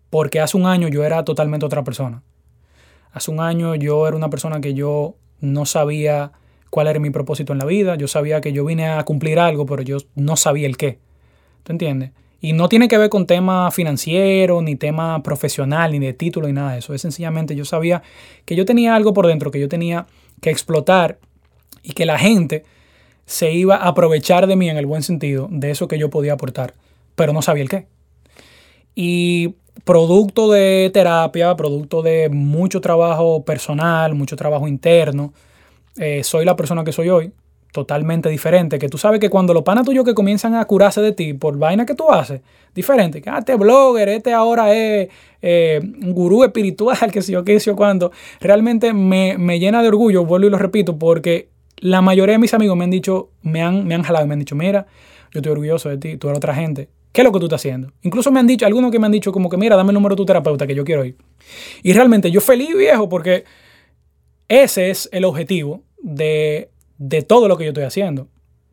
porque 0.09 0.39
hace 0.39 0.57
un 0.57 0.65
año 0.65 0.87
yo 0.87 1.03
era 1.03 1.23
totalmente 1.23 1.65
otra 1.65 1.83
persona. 1.83 2.23
Hace 3.17 3.31
un 3.31 3.39
año 3.39 3.73
yo 3.73 4.07
era 4.07 4.15
una 4.15 4.29
persona 4.29 4.61
que 4.61 4.75
yo 4.75 5.15
no 5.39 5.65
sabía 5.65 6.33
cuál 6.69 6.85
era 6.85 6.99
mi 6.99 7.09
propósito 7.09 7.51
en 7.51 7.57
la 7.57 7.65
vida, 7.65 7.95
yo 7.95 8.07
sabía 8.07 8.41
que 8.41 8.53
yo 8.53 8.63
vine 8.63 8.89
a 8.89 9.03
cumplir 9.05 9.39
algo, 9.39 9.65
pero 9.65 9.81
yo 9.81 9.97
no 10.13 10.35
sabía 10.35 10.67
el 10.67 10.77
qué. 10.77 10.99
¿Te 11.63 11.71
entiendes? 11.71 12.11
Y 12.41 12.53
no 12.53 12.69
tiene 12.69 12.87
que 12.87 12.99
ver 12.99 13.09
con 13.09 13.25
tema 13.25 13.71
financiero, 13.71 14.61
ni 14.61 14.75
tema 14.75 15.23
profesional, 15.23 15.93
ni 15.93 15.97
de 15.97 16.13
título, 16.13 16.45
ni 16.45 16.53
nada 16.53 16.73
de 16.73 16.77
eso. 16.77 16.93
Es 16.93 17.01
sencillamente 17.01 17.55
yo 17.55 17.65
sabía 17.65 18.03
que 18.45 18.55
yo 18.55 18.65
tenía 18.65 18.95
algo 18.95 19.15
por 19.15 19.25
dentro, 19.25 19.49
que 19.49 19.59
yo 19.59 19.67
tenía 19.67 20.05
que 20.39 20.51
explotar 20.51 21.17
y 21.81 21.93
que 21.93 22.05
la 22.05 22.19
gente 22.19 22.65
se 23.25 23.51
iba 23.51 23.77
a 23.77 23.87
aprovechar 23.87 24.45
de 24.45 24.55
mí 24.55 24.69
en 24.69 24.77
el 24.77 24.85
buen 24.85 25.01
sentido, 25.01 25.47
de 25.49 25.71
eso 25.71 25.87
que 25.87 25.97
yo 25.97 26.11
podía 26.11 26.33
aportar, 26.33 26.75
pero 27.15 27.33
no 27.33 27.41
sabía 27.41 27.63
el 27.63 27.69
qué. 27.69 27.87
Y 28.93 29.55
producto 29.83 30.51
de 30.51 30.89
terapia, 30.93 31.55
producto 31.55 32.01
de 32.01 32.29
mucho 32.29 32.81
trabajo 32.81 33.43
personal, 33.43 34.15
mucho 34.15 34.35
trabajo 34.35 34.67
interno, 34.67 35.33
eh, 35.97 36.23
soy 36.23 36.45
la 36.45 36.55
persona 36.55 36.83
que 36.83 36.91
soy 36.91 37.09
hoy 37.09 37.31
totalmente 37.71 38.29
diferente, 38.29 38.79
que 38.79 38.89
tú 38.89 38.97
sabes 38.97 39.19
que 39.19 39.29
cuando 39.29 39.53
los 39.53 39.63
panas 39.63 39.85
tuyos 39.85 40.03
que 40.03 40.13
comienzan 40.13 40.55
a 40.55 40.65
curarse 40.65 41.01
de 41.01 41.11
ti 41.11 41.33
por 41.33 41.57
vaina 41.57 41.85
que 41.85 41.93
tú 41.93 42.09
haces, 42.09 42.41
diferente, 42.73 43.21
que 43.21 43.29
ah, 43.29 43.39
este 43.39 43.55
blogger, 43.55 44.09
este 44.09 44.33
ahora 44.33 44.73
es 44.73 45.09
eh, 45.41 45.79
un 45.81 46.13
gurú 46.13 46.43
espiritual, 46.43 46.97
que 47.11 47.21
sé 47.21 47.33
yo, 47.33 47.43
qué 47.43 47.59
sé 47.59 47.67
yo, 47.67 47.75
cuando, 47.75 48.11
realmente 48.39 48.93
me, 48.93 49.37
me, 49.37 49.59
llena 49.59 49.81
de 49.81 49.89
orgullo, 49.89 50.25
vuelvo 50.25 50.47
y 50.47 50.49
lo 50.49 50.57
repito, 50.57 50.97
porque 50.97 51.49
la 51.77 52.01
mayoría 52.01 52.33
de 52.33 52.39
mis 52.39 52.53
amigos 52.53 52.77
me 52.77 52.85
han 52.85 52.91
dicho, 52.91 53.29
me 53.41 53.61
han, 53.61 53.85
me 53.85 53.95
han 53.95 54.03
jalado 54.03 54.25
y 54.25 54.27
me 54.27 54.33
han 54.33 54.39
dicho, 54.39 54.55
mira, 54.55 54.87
yo 55.31 55.39
estoy 55.39 55.51
orgulloso 55.51 55.89
de 55.89 55.97
ti, 55.97 56.17
tú 56.17 56.29
eres 56.29 56.37
otra 56.37 56.55
gente. 56.55 56.89
¿Qué 57.11 57.21
es 57.21 57.25
lo 57.25 57.31
que 57.31 57.39
tú 57.39 57.45
estás 57.45 57.61
haciendo? 57.61 57.91
Incluso 58.03 58.31
me 58.31 58.39
han 58.39 58.47
dicho, 58.47 58.65
algunos 58.65 58.91
que 58.91 58.99
me 58.99 59.05
han 59.05 59.11
dicho 59.11 59.31
como 59.31 59.49
que, 59.49 59.57
mira, 59.57 59.75
dame 59.75 59.91
el 59.91 59.95
número 59.95 60.15
de 60.15 60.17
tu 60.17 60.25
terapeuta 60.25 60.67
que 60.67 60.75
yo 60.75 60.83
quiero 60.83 61.03
ir. 61.03 61.17
Y 61.83 61.93
realmente 61.93 62.29
yo 62.31 62.41
feliz 62.41 62.75
viejo 62.75 63.09
porque 63.09 63.43
ese 64.47 64.89
es 64.89 65.09
el 65.11 65.25
objetivo 65.25 65.81
de 66.01 66.69
de 66.97 67.21
todo 67.21 67.47
lo 67.47 67.57
que 67.57 67.65
yo 67.65 67.69
estoy 67.69 67.83
haciendo. 67.83 68.27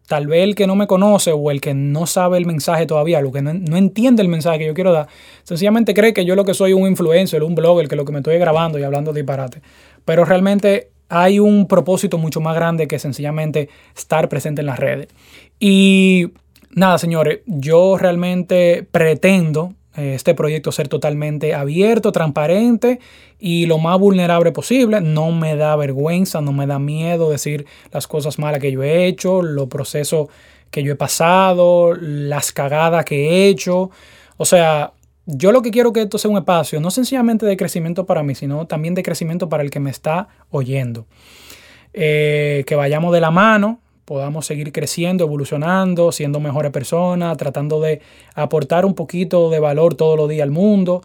Tal 0.07 0.27
vez 0.27 0.45
el 0.45 0.55
que 0.55 0.67
no 0.67 0.77
me 0.77 0.87
conoce 0.87 1.33
o 1.33 1.51
el 1.51 1.63
que 1.63 1.73
no 1.73 2.07
sabe 2.07 2.37
el 2.37 2.45
mensaje 2.45 2.85
todavía, 2.85 3.23
lo 3.23 3.33
que 3.33 3.41
no, 3.41 3.77
entiende 3.77 4.23
el 4.23 4.29
mensaje 4.29 4.59
que 4.59 4.67
yo 4.67 4.75
quiero 4.75 4.93
dar, 4.93 5.09
sencillamente 5.45 5.95
cree 5.95 6.13
que 6.13 6.27
yo 6.27 6.37
lo 6.37 6.45
que 6.45 6.53
soy 6.53 6.75
un 6.75 6.87
influencer, 6.87 7.43
un 7.43 7.55
blogger, 7.55 7.89
que 7.89 7.97
lo 7.97 8.05
que 8.05 8.13
me 8.13 8.19
estoy 8.19 8.37
grabando 8.39 8.79
y 8.79 8.83
hablando 8.83 9.15
disparate. 9.15 9.63
Pero 10.05 10.27
realmente 10.27 10.91
hay 11.09 11.39
un 11.39 11.67
propósito 11.69 12.19
mucho 12.19 12.41
más 12.41 12.55
grande 12.55 12.87
que 12.87 12.99
sencillamente 12.99 13.71
estar 13.97 14.29
presente 14.29 14.61
en 14.61 14.67
las 14.67 14.79
redes. 14.79 15.09
Y 15.59 16.33
nada, 16.75 16.99
señores, 16.99 17.41
yo 17.47 17.97
realmente 17.97 18.87
pretendo 18.91 19.75
eh, 19.97 20.15
este 20.15 20.35
proyecto 20.35 20.73
ser 20.73 20.89
totalmente 20.89 21.55
abierto, 21.55 22.11
transparente 22.11 22.99
y 23.39 23.67
lo 23.67 23.79
más 23.79 23.99
vulnerable 23.99 24.53
posible. 24.53 25.01
No 25.01 25.31
me 25.31 25.57
da 25.57 25.77
vergüenza, 25.77 26.41
no 26.41 26.53
me 26.53 26.67
da 26.67 26.79
miedo 26.79 27.31
decir 27.31 27.67
las 27.93 28.07
cosas 28.07 28.39
malas 28.39 28.61
que 28.61 28.73
yo 28.73 28.83
he 28.83 29.07
hecho, 29.07 29.43
los 29.43 29.69
procesos 29.69 30.29
que 30.71 30.83
yo 30.83 30.93
he 30.93 30.97
pasado, 30.97 31.95
las 31.95 32.53
cagadas 32.53 33.05
que 33.05 33.29
he 33.29 33.49
hecho. 33.49 33.91
O 34.37 34.45
sea, 34.45 34.93
yo 35.27 35.53
lo 35.53 35.63
que 35.63 35.71
quiero 35.71 35.93
que 35.93 36.03
esto 36.03 36.19
sea 36.19 36.31
un 36.31 36.39
espacio, 36.39 36.81
no 36.81 36.91
sencillamente 36.91 37.47
de 37.47 37.57
crecimiento 37.57 38.05
para 38.05 38.23
mí, 38.23 38.35
sino 38.35 38.67
también 38.67 38.95
de 38.95 39.03
crecimiento 39.03 39.49
para 39.49 39.63
el 39.63 39.71
que 39.71 39.81
me 39.81 39.91
está 39.91 40.29
oyendo. 40.51 41.07
Eh, 41.93 42.65
que 42.67 42.75
vayamos 42.75 43.15
de 43.15 43.21
la 43.21 43.31
mano, 43.31 43.81
podamos 44.05 44.47
seguir 44.47 44.73
creciendo, 44.73 45.25
evolucionando, 45.25 46.13
siendo 46.13 46.41
mejores 46.41 46.73
personas, 46.73 47.37
tratando 47.37 47.81
de 47.81 48.01
aportar 48.35 48.85
un 48.85 48.95
poquito 48.95 49.51
de 49.51 49.61
valor 49.61 49.95
todos 49.95 50.17
los 50.17 50.29
días 50.29 50.43
al 50.43 50.51
mundo. 50.51 51.03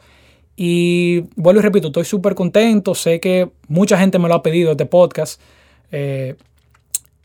Y 0.55 1.21
vuelvo 1.35 1.61
y 1.61 1.63
repito, 1.63 1.87
estoy 1.87 2.05
súper 2.05 2.35
contento, 2.35 2.93
sé 2.93 3.19
que 3.19 3.49
mucha 3.67 3.97
gente 3.97 4.19
me 4.19 4.27
lo 4.27 4.35
ha 4.35 4.43
pedido 4.43 4.71
este 4.71 4.85
podcast. 4.85 5.41
Eh, 5.91 6.35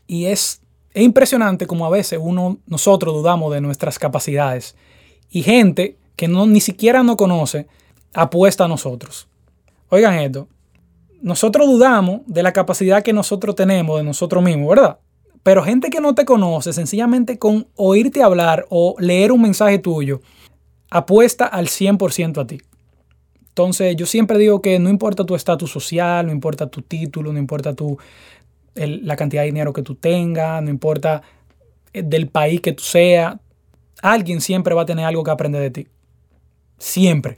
y 0.07 0.25
es, 0.25 0.61
es, 0.93 1.03
impresionante 1.03 1.67
como 1.67 1.85
a 1.85 1.89
veces 1.89 2.19
uno, 2.21 2.57
nosotros 2.67 3.13
dudamos 3.13 3.53
de 3.53 3.59
nuestras 3.59 3.99
capacidades. 3.99 4.75
Y 5.29 5.43
gente 5.43 5.97
que 6.15 6.29
no, 6.29 6.45
ni 6.45 6.61
siquiera 6.61 7.03
nos 7.03 7.17
conoce 7.17 7.67
apuesta 8.13 8.63
a 8.63 8.67
nosotros. 8.69 9.27
Oigan 9.89 10.13
esto, 10.15 10.47
nosotros 11.21 11.67
dudamos 11.67 12.21
de 12.27 12.43
la 12.43 12.53
capacidad 12.53 13.03
que 13.03 13.11
nosotros 13.11 13.55
tenemos 13.55 13.97
de 13.97 14.03
nosotros 14.03 14.43
mismos, 14.43 14.69
¿verdad? 14.69 14.99
Pero 15.45 15.61
gente 15.61 15.91
que 15.91 16.01
no 16.01 16.15
te 16.15 16.25
conoce, 16.25 16.73
sencillamente 16.73 17.37
con 17.37 17.67
oírte 17.75 18.23
hablar 18.23 18.65
o 18.71 18.95
leer 18.97 19.31
un 19.31 19.43
mensaje 19.43 19.77
tuyo, 19.77 20.21
apuesta 20.89 21.45
al 21.45 21.67
100% 21.67 22.41
a 22.41 22.47
ti. 22.47 22.57
Entonces 23.49 23.95
yo 23.95 24.07
siempre 24.07 24.39
digo 24.39 24.63
que 24.63 24.79
no 24.79 24.89
importa 24.89 25.23
tu 25.23 25.35
estatus 25.35 25.69
social, 25.69 26.25
no 26.25 26.31
importa 26.31 26.65
tu 26.65 26.81
título, 26.81 27.31
no 27.31 27.37
importa 27.37 27.75
tu, 27.75 27.95
la 28.73 29.15
cantidad 29.15 29.43
de 29.43 29.45
dinero 29.45 29.71
que 29.71 29.83
tú 29.83 29.93
tengas, 29.93 30.63
no 30.63 30.71
importa 30.71 31.21
eh, 31.93 32.01
del 32.01 32.27
país 32.27 32.59
que 32.61 32.71
tú 32.71 32.81
seas, 32.81 33.35
alguien 34.01 34.41
siempre 34.41 34.73
va 34.73 34.81
a 34.81 34.87
tener 34.87 35.05
algo 35.05 35.23
que 35.23 35.29
aprender 35.29 35.61
de 35.61 35.69
ti. 35.69 35.87
Siempre. 36.79 37.37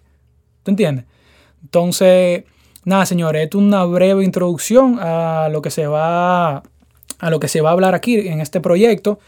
¿Tú 0.63 0.71
entiendes? 0.71 1.03
Entonces, 1.61 2.45
nada, 2.85 3.05
señores, 3.05 3.43
esto 3.43 3.57
es 3.57 3.65
una 3.65 3.83
breve 3.83 4.23
introducción 4.23 4.97
a 4.97 5.49
lo 5.51 5.61
que 5.61 5.71
se 5.71 5.87
va 5.87 6.63
a 7.19 7.29
lo 7.29 7.39
que 7.39 7.47
se 7.47 7.61
va 7.61 7.69
a 7.69 7.73
hablar 7.73 7.95
aquí 7.95 8.27
en 8.27 8.41
este 8.41 8.61
proyecto. 8.61 9.19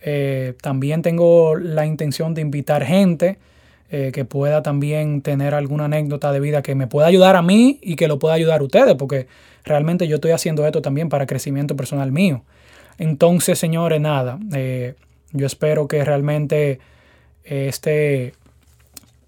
Eh, 0.00 0.54
también 0.60 1.02
tengo 1.02 1.56
la 1.56 1.86
intención 1.86 2.34
de 2.34 2.40
invitar 2.40 2.84
gente 2.84 3.38
eh, 3.90 4.10
que 4.12 4.24
pueda 4.24 4.62
también 4.62 5.22
tener 5.22 5.54
alguna 5.54 5.84
anécdota 5.84 6.32
de 6.32 6.40
vida 6.40 6.62
que 6.62 6.74
me 6.74 6.86
pueda 6.86 7.06
ayudar 7.06 7.36
a 7.36 7.42
mí 7.42 7.78
y 7.82 7.96
que 7.96 8.08
lo 8.08 8.18
pueda 8.18 8.34
ayudar 8.34 8.60
a 8.60 8.64
ustedes, 8.64 8.94
porque 8.96 9.26
realmente 9.64 10.08
yo 10.08 10.16
estoy 10.16 10.30
haciendo 10.30 10.66
esto 10.66 10.82
también 10.82 11.08
para 11.08 11.26
crecimiento 11.26 11.76
personal 11.76 12.10
mío. 12.10 12.42
Entonces, 12.98 13.58
señores, 13.58 14.00
nada, 14.00 14.38
eh, 14.54 14.94
yo 15.32 15.46
espero 15.46 15.88
que 15.88 16.04
realmente 16.04 16.80
este, 17.44 18.32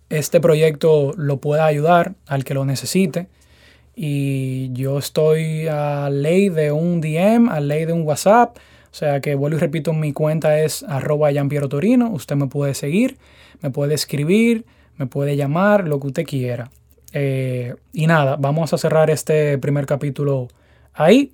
este 0.09 0.41
proyecto 0.41 1.13
lo 1.17 1.39
pueda 1.39 1.67
ayudar 1.67 2.15
al 2.27 2.45
que 2.45 2.55
lo 2.55 2.65
necesite. 2.65 3.27
Y 3.97 4.73
yo 4.73 4.99
estoy 4.99 5.69
a 5.69 6.11
ley 6.11 6.49
de 6.49 6.73
un 6.73 7.01
DM, 7.01 7.49
a 7.49 7.61
ley 7.61 7.85
de 7.85 7.93
un 7.93 8.03
WhatsApp. 8.03 8.57
O 8.57 8.97
sea 8.97 9.21
que 9.21 9.35
vuelvo 9.35 9.57
y 9.57 9.61
repito, 9.61 9.93
mi 9.93 10.13
cuenta 10.13 10.61
es 10.61 10.85
arroba 10.85 11.31
Torino. 11.69 12.11
Usted 12.11 12.37
me 12.37 12.47
puede 12.47 12.75
seguir, 12.75 13.17
me 13.61 13.71
puede 13.71 13.95
escribir, 13.95 14.65
me 14.97 15.07
puede 15.07 15.37
llamar, 15.37 15.89
lo 15.89 16.01
que 16.01 16.09
usted 16.09 16.25
quiera. 16.25 16.71
Eh, 17.13 17.75
y 17.93 18.07
nada, 18.07 18.37
vamos 18.37 18.73
a 18.73 18.79
cerrar 18.79 19.11
este 19.11 19.59
primer 19.59 19.87
capítulo 19.87 20.49
ahí. 20.93 21.33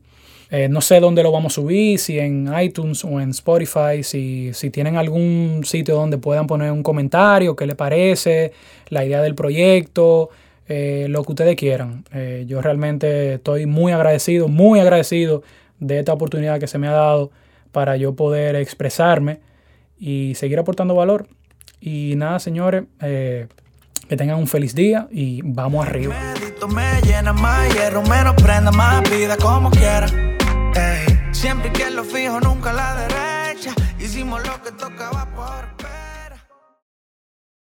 Eh, 0.51 0.69
no 0.69 0.81
sé 0.81 0.99
dónde 1.01 1.23
lo 1.23 1.31
vamos 1.31 1.53
a 1.53 1.57
subir, 1.57 1.99
si 2.01 2.19
en 2.19 2.53
iTunes 2.61 3.05
o 3.05 3.21
en 3.21 3.31
Spotify, 3.31 4.03
si, 4.03 4.53
si, 4.53 4.71
tienen 4.71 4.97
algún 4.97 5.61
sitio 5.65 5.95
donde 5.95 6.19
puedan 6.19 6.49
poner 6.49 6.73
un 6.73 6.83
comentario, 6.83 7.55
qué 7.55 7.67
le 7.67 7.77
parece, 7.77 8.53
la 8.89 9.05
idea 9.05 9.23
del 9.23 9.37
proyecto, 9.37 10.31
eh, 10.73 11.09
lo 11.09 11.25
que 11.25 11.33
ustedes 11.33 11.57
quieran. 11.57 12.05
Eh, 12.13 12.45
yo 12.47 12.63
realmente 12.63 13.35
estoy 13.35 13.67
muy 13.67 13.91
agradecido, 13.91 14.47
muy 14.47 14.79
agradecido 14.79 15.43
de 15.81 15.99
esta 15.99 16.13
oportunidad 16.13 16.61
que 16.61 16.69
se 16.69 16.79
me 16.79 16.87
ha 16.87 16.93
dado 16.93 17.33
para 17.73 17.97
yo 17.97 18.15
poder 18.15 18.55
expresarme 18.55 19.41
y 19.99 20.37
seguir 20.37 20.61
aportando 20.61 20.95
valor. 20.95 21.27
Y 21.81 22.15
nada, 22.17 22.39
señores, 22.39 22.85
eh, 23.01 23.49
que 24.09 24.17
tengan 24.17 24.39
un 24.39 24.47
feliz 24.47 24.73
día 24.73 25.09
y 25.11 25.41
vamos 25.43 25.85
arriba. 25.85 26.15
Siempre 31.33 31.73
que 31.73 31.91
lo 31.91 32.05
fijo, 32.05 32.39
nunca 32.39 32.73
la 32.73 32.95
derecha. 32.95 33.75
Hicimos 33.99 34.41
lo 34.47 34.63
que 34.63 34.71
tocaba 34.71 35.27
por. 35.35 35.70